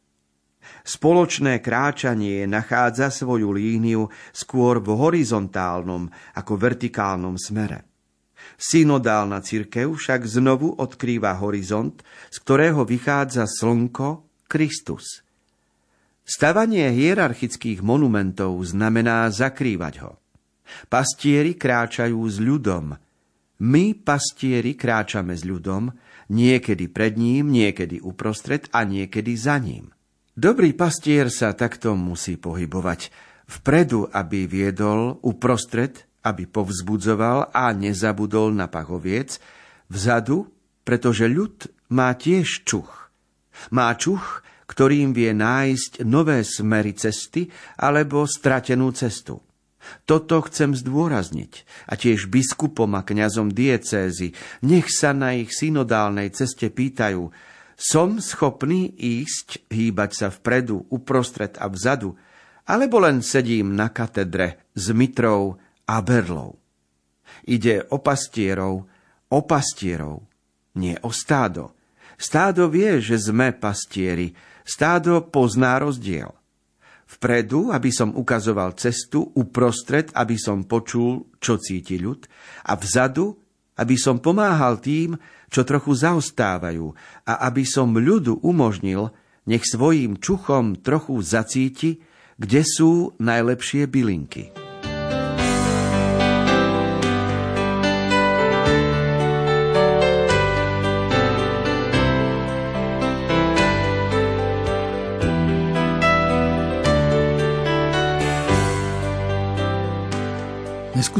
Spoločné 0.80 1.60
kráčanie 1.60 2.48
nachádza 2.48 3.12
svoju 3.12 3.52
líniu 3.52 4.08
skôr 4.32 4.80
v 4.80 4.96
horizontálnom 4.96 6.08
ako 6.36 6.52
vertikálnom 6.56 7.36
smere. 7.36 7.84
Synodálna 8.56 9.40
cirkev 9.44 9.96
však 9.96 10.24
znovu 10.24 10.72
odkrýva 10.76 11.36
horizont, 11.40 12.00
z 12.28 12.36
ktorého 12.44 12.84
vychádza 12.84 13.44
slnko 13.48 14.24
Kristus. 14.48 15.24
Stavanie 16.24 16.92
hierarchických 16.94 17.82
monumentov 17.82 18.60
znamená 18.62 19.26
zakrývať 19.32 19.94
ho. 20.06 20.12
Pastieri 20.86 21.58
kráčajú 21.58 22.20
s 22.22 22.38
ľudom. 22.38 22.94
My, 23.60 23.84
pastieri, 23.92 24.78
kráčame 24.78 25.34
s 25.36 25.44
ľudom, 25.44 25.90
niekedy 26.32 26.88
pred 26.88 27.18
ním, 27.18 27.50
niekedy 27.50 27.98
uprostred 28.00 28.70
a 28.72 28.86
niekedy 28.86 29.34
za 29.36 29.58
ním. 29.58 29.92
Dobrý 30.38 30.70
pastier 30.78 31.26
sa 31.26 31.58
takto 31.58 31.98
musí 31.98 32.38
pohybovať. 32.38 33.10
Vpredu, 33.50 34.06
aby 34.14 34.46
viedol, 34.46 35.18
uprostred, 35.26 36.06
aby 36.22 36.46
povzbudzoval 36.46 37.50
a 37.50 37.74
nezabudol 37.74 38.54
na 38.54 38.70
pachoviec, 38.70 39.42
vzadu, 39.90 40.46
pretože 40.86 41.26
ľud 41.26 41.66
má 41.90 42.14
tiež 42.14 42.62
čuch. 42.62 43.10
Má 43.74 43.90
čuch, 43.98 44.46
ktorým 44.70 45.10
vie 45.10 45.34
nájsť 45.34 46.06
nové 46.06 46.46
smery 46.46 46.94
cesty 46.94 47.50
alebo 47.74 48.22
stratenú 48.22 48.94
cestu. 48.94 49.42
Toto 50.06 50.46
chcem 50.46 50.78
zdôrazniť 50.78 51.66
a 51.90 51.98
tiež 51.98 52.30
biskupom 52.30 52.94
a 52.94 53.02
kňazom 53.02 53.50
diecézy, 53.50 54.30
nech 54.62 54.86
sa 54.94 55.10
na 55.10 55.34
ich 55.34 55.50
synodálnej 55.50 56.30
ceste 56.30 56.70
pýtajú, 56.70 57.34
som 57.80 58.20
schopný 58.20 58.92
ísť, 58.92 59.72
hýbať 59.72 60.10
sa 60.12 60.28
vpredu, 60.28 60.84
uprostred 60.92 61.56
a 61.56 61.64
vzadu, 61.72 62.12
alebo 62.68 63.00
len 63.00 63.24
sedím 63.24 63.72
na 63.72 63.88
katedre 63.88 64.68
s 64.76 64.92
mitrou 64.92 65.56
a 65.88 65.96
berlou. 66.04 66.60
Ide 67.48 67.88
o 67.88 68.04
pastierov, 68.04 68.84
o 69.32 69.38
pastierov, 69.48 70.28
nie 70.76 70.92
o 71.00 71.08
stádo. 71.08 71.72
Stádo 72.20 72.68
vie, 72.68 73.00
že 73.00 73.16
sme 73.16 73.56
pastieri, 73.56 74.36
stádo 74.60 75.24
pozná 75.32 75.80
rozdiel. 75.80 76.36
Vpredu, 77.16 77.72
aby 77.72 77.88
som 77.88 78.12
ukazoval 78.12 78.76
cestu, 78.76 79.24
uprostred, 79.34 80.12
aby 80.12 80.36
som 80.36 80.68
počul, 80.68 81.32
čo 81.40 81.56
cíti 81.56 81.96
ľud, 81.96 82.28
a 82.68 82.76
vzadu, 82.76 83.39
aby 83.80 83.96
som 83.96 84.20
pomáhal 84.20 84.76
tým, 84.76 85.16
čo 85.48 85.64
trochu 85.64 85.96
zaostávajú, 85.96 86.92
a 87.24 87.48
aby 87.48 87.64
som 87.64 87.96
ľudu 87.96 88.44
umožnil, 88.44 89.08
nech 89.48 89.64
svojím 89.64 90.20
čuchom 90.20 90.76
trochu 90.84 91.16
zacíti, 91.24 92.04
kde 92.36 92.60
sú 92.60 93.16
najlepšie 93.16 93.88
bylinky. 93.88 94.59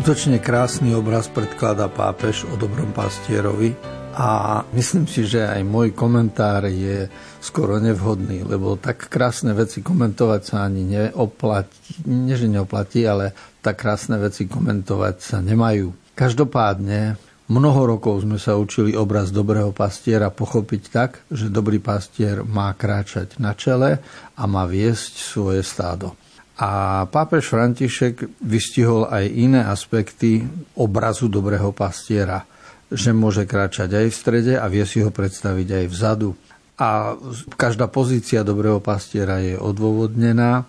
Neskutočne 0.01 0.41
krásny 0.41 0.97
obraz 0.97 1.29
predkladá 1.29 1.85
pápež 1.93 2.49
o 2.49 2.57
dobrom 2.57 2.89
pastierovi 2.89 3.77
a 4.17 4.65
myslím 4.73 5.05
si, 5.05 5.29
že 5.29 5.45
aj 5.45 5.61
môj 5.61 5.93
komentár 5.93 6.65
je 6.73 7.05
skoro 7.37 7.77
nevhodný, 7.77 8.41
lebo 8.41 8.81
tak 8.81 9.13
krásne 9.13 9.53
veci 9.53 9.85
komentovať 9.85 10.41
sa 10.41 10.65
ani 10.65 10.89
neoplatí, 10.89 12.01
nie 12.09 12.33
že 12.33 12.49
neoplatí, 12.49 13.05
ale 13.05 13.37
tak 13.61 13.77
krásne 13.77 14.17
veci 14.17 14.49
komentovať 14.49 15.17
sa 15.21 15.45
nemajú. 15.45 16.17
Každopádne 16.17 17.21
Mnoho 17.53 17.99
rokov 17.99 18.25
sme 18.25 18.41
sa 18.41 18.57
učili 18.57 18.97
obraz 18.97 19.29
dobrého 19.29 19.69
pastiera 19.77 20.33
pochopiť 20.33 20.83
tak, 20.89 21.21
že 21.29 21.53
dobrý 21.53 21.77
pastier 21.77 22.41
má 22.41 22.73
kráčať 22.73 23.37
na 23.37 23.53
čele 23.53 24.01
a 24.33 24.43
má 24.49 24.65
viesť 24.65 25.21
svoje 25.21 25.61
stádo. 25.61 26.17
A 26.61 27.05
pápež 27.09 27.57
František 27.57 28.45
vystihol 28.45 29.09
aj 29.09 29.25
iné 29.33 29.65
aspekty 29.65 30.45
obrazu 30.77 31.33
dobrého 31.33 31.73
pastiera, 31.73 32.45
že 32.93 33.17
môže 33.17 33.49
kráčať 33.49 33.97
aj 33.97 34.07
v 34.13 34.19
strede 34.19 34.55
a 34.61 34.69
vie 34.69 34.85
si 34.85 35.01
ho 35.01 35.09
predstaviť 35.09 35.69
aj 35.81 35.85
vzadu. 35.89 36.37
A 36.77 37.17
každá 37.57 37.89
pozícia 37.89 38.45
dobrého 38.45 38.77
pastiera 38.85 39.41
je 39.41 39.57
odôvodnená 39.57 40.69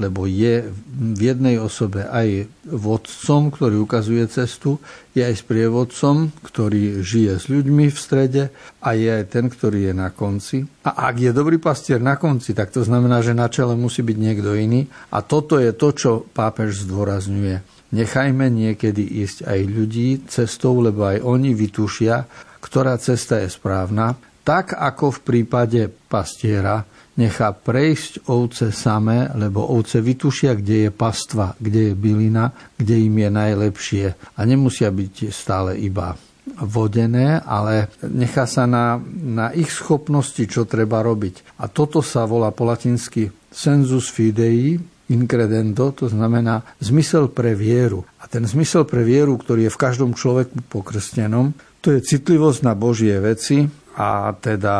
lebo 0.00 0.24
je 0.24 0.72
v 0.92 1.20
jednej 1.20 1.60
osobe 1.60 2.08
aj 2.08 2.48
vodcom, 2.64 3.52
ktorý 3.52 3.84
ukazuje 3.84 4.24
cestu, 4.26 4.80
je 5.12 5.20
aj 5.20 5.44
sprievodcom, 5.44 6.32
ktorý 6.40 7.04
žije 7.04 7.32
s 7.36 7.44
ľuďmi 7.52 7.92
v 7.92 7.98
strede 7.98 8.42
a 8.80 8.96
je 8.96 9.08
aj 9.08 9.24
ten, 9.28 9.46
ktorý 9.52 9.92
je 9.92 9.94
na 9.94 10.08
konci. 10.08 10.64
A 10.88 11.12
ak 11.12 11.20
je 11.20 11.30
dobrý 11.36 11.60
pastier 11.60 12.00
na 12.00 12.16
konci, 12.16 12.56
tak 12.56 12.72
to 12.72 12.80
znamená, 12.82 13.20
že 13.20 13.36
na 13.36 13.46
čele 13.52 13.76
musí 13.76 14.00
byť 14.00 14.18
niekto 14.18 14.56
iný. 14.56 14.88
A 15.12 15.20
toto 15.20 15.60
je 15.60 15.70
to, 15.76 15.92
čo 15.92 16.10
pápež 16.32 16.88
zdôrazňuje. 16.88 17.84
Nechajme 17.92 18.48
niekedy 18.48 19.04
ísť 19.20 19.44
aj 19.44 19.60
ľudí 19.68 20.08
cestou, 20.24 20.80
lebo 20.80 21.04
aj 21.04 21.20
oni 21.20 21.52
vytušia, 21.52 22.24
ktorá 22.64 22.96
cesta 22.96 23.44
je 23.44 23.52
správna, 23.52 24.16
tak 24.42 24.74
ako 24.74 25.20
v 25.20 25.22
prípade 25.22 25.80
pastiera, 26.08 26.82
nechá 27.16 27.52
prejsť 27.52 28.28
ovce 28.32 28.72
samé, 28.72 29.28
lebo 29.36 29.68
ovce 29.68 30.00
vytušia, 30.00 30.56
kde 30.56 30.88
je 30.88 30.90
pastva, 30.90 31.52
kde 31.60 31.92
je 31.92 31.94
bylina, 31.94 32.52
kde 32.76 33.04
im 33.04 33.14
je 33.20 33.30
najlepšie. 33.30 34.06
A 34.36 34.40
nemusia 34.48 34.88
byť 34.88 35.28
stále 35.28 35.76
iba 35.76 36.16
vodené, 36.62 37.38
ale 37.44 37.92
nechá 38.02 38.48
sa 38.50 38.66
na, 38.66 38.98
na 39.22 39.54
ich 39.54 39.70
schopnosti, 39.70 40.42
čo 40.48 40.66
treba 40.66 41.00
robiť. 41.04 41.62
A 41.62 41.70
toto 41.70 42.02
sa 42.02 42.26
volá 42.26 42.50
po 42.50 42.66
latinsky 42.66 43.30
sensus 43.52 44.10
fidei, 44.10 44.80
incredendo, 45.12 45.92
to 45.92 46.08
znamená 46.08 46.64
zmysel 46.80 47.28
pre 47.28 47.52
vieru. 47.52 48.02
A 48.18 48.26
ten 48.26 48.42
zmysel 48.48 48.88
pre 48.88 49.04
vieru, 49.04 49.36
ktorý 49.36 49.68
je 49.68 49.74
v 49.74 49.80
každom 49.80 50.16
človeku 50.16 50.66
pokrstenom, 50.72 51.52
to 51.82 51.92
je 51.92 52.00
citlivosť 52.00 52.62
na 52.62 52.72
Božie 52.78 53.18
veci, 53.18 53.66
a 53.96 54.32
teda 54.40 54.76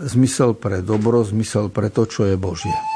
zmysel 0.00 0.56
pre 0.56 0.80
dobro, 0.80 1.20
zmysel 1.20 1.68
pre 1.68 1.92
to, 1.92 2.08
čo 2.08 2.24
je 2.24 2.36
Božie. 2.40 2.93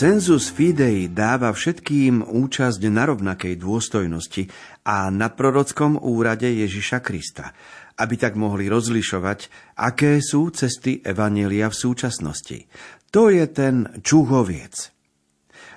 Sensus 0.00 0.48
fidei 0.48 1.12
dáva 1.12 1.52
všetkým 1.52 2.24
účasť 2.24 2.80
na 2.88 3.04
rovnakej 3.04 3.60
dôstojnosti 3.60 4.48
a 4.80 5.12
na 5.12 5.28
prorockom 5.28 6.00
úrade 6.00 6.48
Ježiša 6.48 7.04
Krista, 7.04 7.52
aby 8.00 8.16
tak 8.16 8.32
mohli 8.32 8.72
rozlišovať, 8.72 9.52
aké 9.76 10.24
sú 10.24 10.48
cesty 10.56 11.04
Evanielia 11.04 11.68
v 11.68 11.76
súčasnosti. 11.76 12.64
To 13.12 13.28
je 13.28 13.44
ten 13.52 14.00
čuhoviec. 14.00 14.88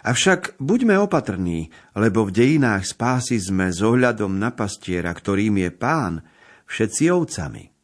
Avšak 0.07 0.55
buďme 0.55 1.03
opatrní, 1.03 1.67
lebo 1.99 2.23
v 2.23 2.31
dejinách 2.31 2.95
spásy 2.95 3.43
sme 3.43 3.75
s 3.75 3.83
ohľadom 3.83 4.39
na 4.39 4.55
pastiera, 4.55 5.11
ktorým 5.11 5.67
je 5.67 5.69
pán, 5.75 6.23
všetci 6.71 7.11
ovcami. 7.11 7.75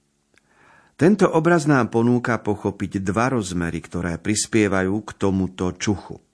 Tento 0.95 1.27
obraz 1.35 1.67
nám 1.67 1.91
ponúka 1.91 2.39
pochopiť 2.39 3.03
dva 3.03 3.35
rozmery, 3.35 3.83
ktoré 3.83 4.15
prispievajú 4.15 5.03
k 5.03 5.11
tomuto 5.19 5.75
čuchu. 5.75 6.28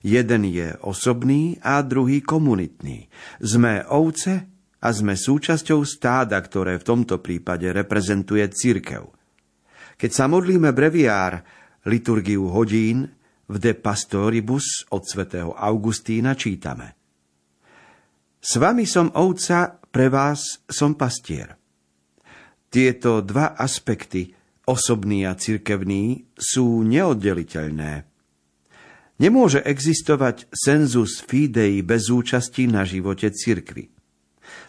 Jeden 0.00 0.48
je 0.48 0.74
osobný 0.80 1.60
a 1.60 1.84
druhý 1.84 2.24
komunitný. 2.24 3.10
Sme 3.38 3.84
ovce 3.88 4.48
a 4.80 4.88
sme 4.90 5.16
súčasťou 5.16 5.84
stáda, 5.84 6.40
ktoré 6.40 6.80
v 6.80 6.86
tomto 6.86 7.20
prípade 7.20 7.68
reprezentuje 7.68 8.44
církev. 8.48 9.04
Keď 10.00 10.10
sa 10.10 10.24
modlíme 10.24 10.72
breviár, 10.72 11.44
liturgiu 11.84 12.48
hodín, 12.48 13.12
v 13.50 13.56
De 13.58 13.74
Pastoribus 13.74 14.86
od 14.94 15.02
svätého 15.02 15.50
Augustína 15.58 16.38
čítame. 16.38 16.94
S 18.38 18.56
vami 18.56 18.86
som 18.86 19.10
ovca, 19.18 19.74
pre 19.90 20.06
vás 20.06 20.62
som 20.70 20.94
pastier. 20.94 21.58
Tieto 22.70 23.18
dva 23.20 23.58
aspekty, 23.58 24.30
osobný 24.70 25.26
a 25.26 25.34
cirkevný, 25.34 26.30
sú 26.38 26.86
neoddeliteľné. 26.86 28.09
Nemôže 29.20 29.60
existovať 29.60 30.48
sensus 30.48 31.20
fidei 31.20 31.84
bez 31.84 32.08
účasti 32.08 32.64
na 32.64 32.88
živote 32.88 33.28
cirkvy. 33.28 33.92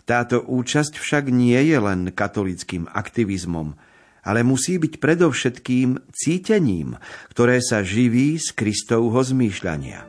Táto 0.04 0.44
účasť 0.44 1.00
však 1.00 1.32
nie 1.32 1.56
je 1.72 1.78
len 1.80 2.12
katolickým 2.12 2.92
aktivizmom, 2.92 3.80
ale 4.28 4.44
musí 4.44 4.76
byť 4.76 5.00
predovšetkým 5.00 6.12
cítením, 6.12 7.00
ktoré 7.32 7.64
sa 7.64 7.80
živí 7.80 8.36
z 8.36 8.52
Kristovho 8.52 9.24
zmýšľania. 9.24 10.04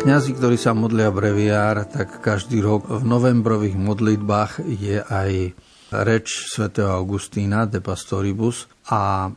Kňazi, 0.00 0.30
ktorí 0.36 0.56
sa 0.60 0.76
modlia 0.76 1.08
breviár, 1.08 1.88
tak 1.88 2.20
každý 2.20 2.60
rok 2.60 2.88
v 2.88 3.04
novembrových 3.08 3.76
modlitbách 3.76 4.64
je 4.64 5.00
aj 5.00 5.56
reč 5.90 6.46
svätého 6.50 6.94
Augustína 6.94 7.66
de 7.66 7.82
Pastoribus 7.82 8.70
a 8.90 9.30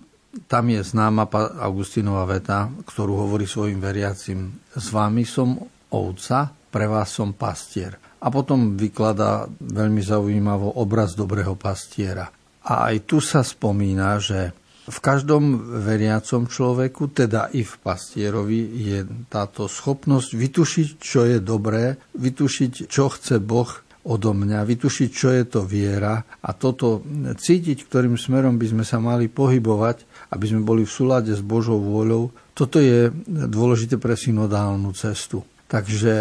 tam 0.50 0.66
je 0.70 0.82
známa 0.82 1.30
Augustínova 1.62 2.26
veta, 2.26 2.66
ktorú 2.66 3.26
hovorí 3.26 3.46
svojim 3.46 3.78
veriacim. 3.78 4.66
S 4.74 4.90
vami 4.90 5.26
som 5.30 5.58
ovca, 5.94 6.50
pre 6.50 6.90
vás 6.90 7.14
som 7.14 7.38
pastier. 7.38 7.94
A 8.24 8.34
potom 8.34 8.74
vykladá 8.74 9.46
veľmi 9.62 10.02
zaujímavo 10.02 10.82
obraz 10.82 11.14
dobrého 11.14 11.54
pastiera. 11.54 12.34
A 12.66 12.90
aj 12.90 13.06
tu 13.06 13.22
sa 13.22 13.46
spomína, 13.46 14.18
že 14.18 14.56
v 14.84 15.00
každom 15.00 15.80
veriacom 15.86 16.50
človeku, 16.50 17.14
teda 17.16 17.54
i 17.56 17.64
v 17.64 17.76
pastierovi, 17.80 18.84
je 18.84 19.00
táto 19.32 19.70
schopnosť 19.70 20.36
vytušiť, 20.36 20.88
čo 21.00 21.24
je 21.30 21.38
dobré, 21.40 21.96
vytušiť, 22.18 22.90
čo 22.90 23.08
chce 23.08 23.40
Boh 23.40 23.70
odo 24.04 24.36
mňa, 24.36 24.68
vytušiť, 24.68 25.10
čo 25.10 25.32
je 25.32 25.44
to 25.48 25.64
viera 25.64 26.20
a 26.44 26.50
toto 26.52 27.04
cítiť, 27.40 27.88
ktorým 27.88 28.20
smerom 28.20 28.60
by 28.60 28.68
sme 28.76 28.84
sa 28.84 29.00
mali 29.00 29.32
pohybovať, 29.32 30.30
aby 30.36 30.46
sme 30.46 30.62
boli 30.62 30.84
v 30.84 30.92
súlade 30.92 31.32
s 31.32 31.40
Božou 31.40 31.80
vôľou, 31.80 32.36
toto 32.52 32.84
je 32.84 33.10
dôležité 33.28 33.96
pre 33.98 34.20
synodálnu 34.20 34.92
cestu. 34.94 35.42
Takže 35.72 36.14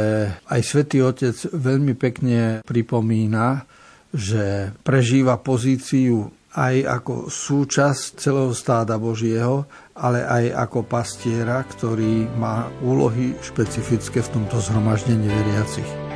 aj 0.48 0.60
svätý 0.64 1.04
Otec 1.04 1.36
veľmi 1.52 1.92
pekne 1.98 2.64
pripomína, 2.64 3.68
že 4.14 4.72
prežíva 4.80 5.36
pozíciu 5.42 6.30
aj 6.52 6.84
ako 6.84 7.32
súčasť 7.32 8.20
celého 8.20 8.52
stáda 8.52 9.00
Božieho, 9.00 9.64
ale 9.96 10.24
aj 10.24 10.68
ako 10.68 10.84
pastiera, 10.84 11.64
ktorý 11.64 12.28
má 12.36 12.68
úlohy 12.84 13.36
špecifické 13.40 14.20
v 14.20 14.32
tomto 14.40 14.60
zhromaždení 14.60 15.28
veriacich. 15.28 16.11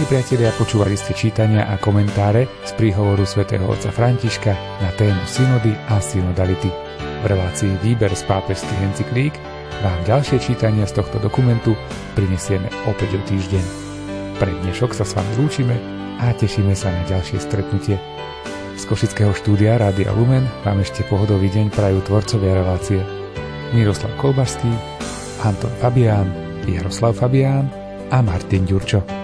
Milí 0.00 0.16
priatelia, 0.16 0.48
počúvali 0.56 0.96
ste 0.96 1.12
čítania 1.12 1.68
a 1.68 1.76
komentáre 1.76 2.48
z 2.64 2.72
príhovoru 2.72 3.28
svätého 3.28 3.68
otca 3.68 3.92
Františka 3.92 4.48
na 4.80 4.88
tému 4.96 5.20
synody 5.28 5.76
a 5.92 6.00
synodality. 6.00 6.72
V 7.20 7.24
relácii 7.28 7.68
Výber 7.84 8.08
z 8.08 8.24
pápežských 8.24 8.80
encyklík 8.80 9.36
vám 9.84 10.00
ďalšie 10.08 10.40
čítania 10.40 10.88
z 10.88 10.96
tohto 11.04 11.20
dokumentu 11.20 11.76
prinesieme 12.16 12.72
opäť 12.88 13.12
o 13.12 13.20
týždeň. 13.28 13.64
Pre 14.40 14.48
dnešok 14.64 14.96
sa 14.96 15.04
s 15.04 15.12
vami 15.12 15.36
lúčime 15.36 15.76
a 16.16 16.32
tešíme 16.32 16.72
sa 16.72 16.88
na 16.88 17.04
ďalšie 17.04 17.36
stretnutie. 17.36 18.00
Z 18.80 18.82
Košického 18.88 19.36
štúdia 19.36 19.76
Rádia 19.76 20.16
Lumen 20.16 20.48
vám 20.64 20.80
ešte 20.80 21.04
pohodový 21.12 21.52
deň 21.52 21.76
prajú 21.76 22.00
tvorcovia 22.08 22.56
relácie 22.56 23.04
Miroslav 23.76 24.16
Kolbašský, 24.16 24.72
Anton 25.44 25.76
Fabián, 25.76 26.32
Jaroslav 26.64 27.20
Fabián 27.20 27.68
a 28.08 28.24
Martin 28.24 28.64
Ďurčo. 28.64 29.20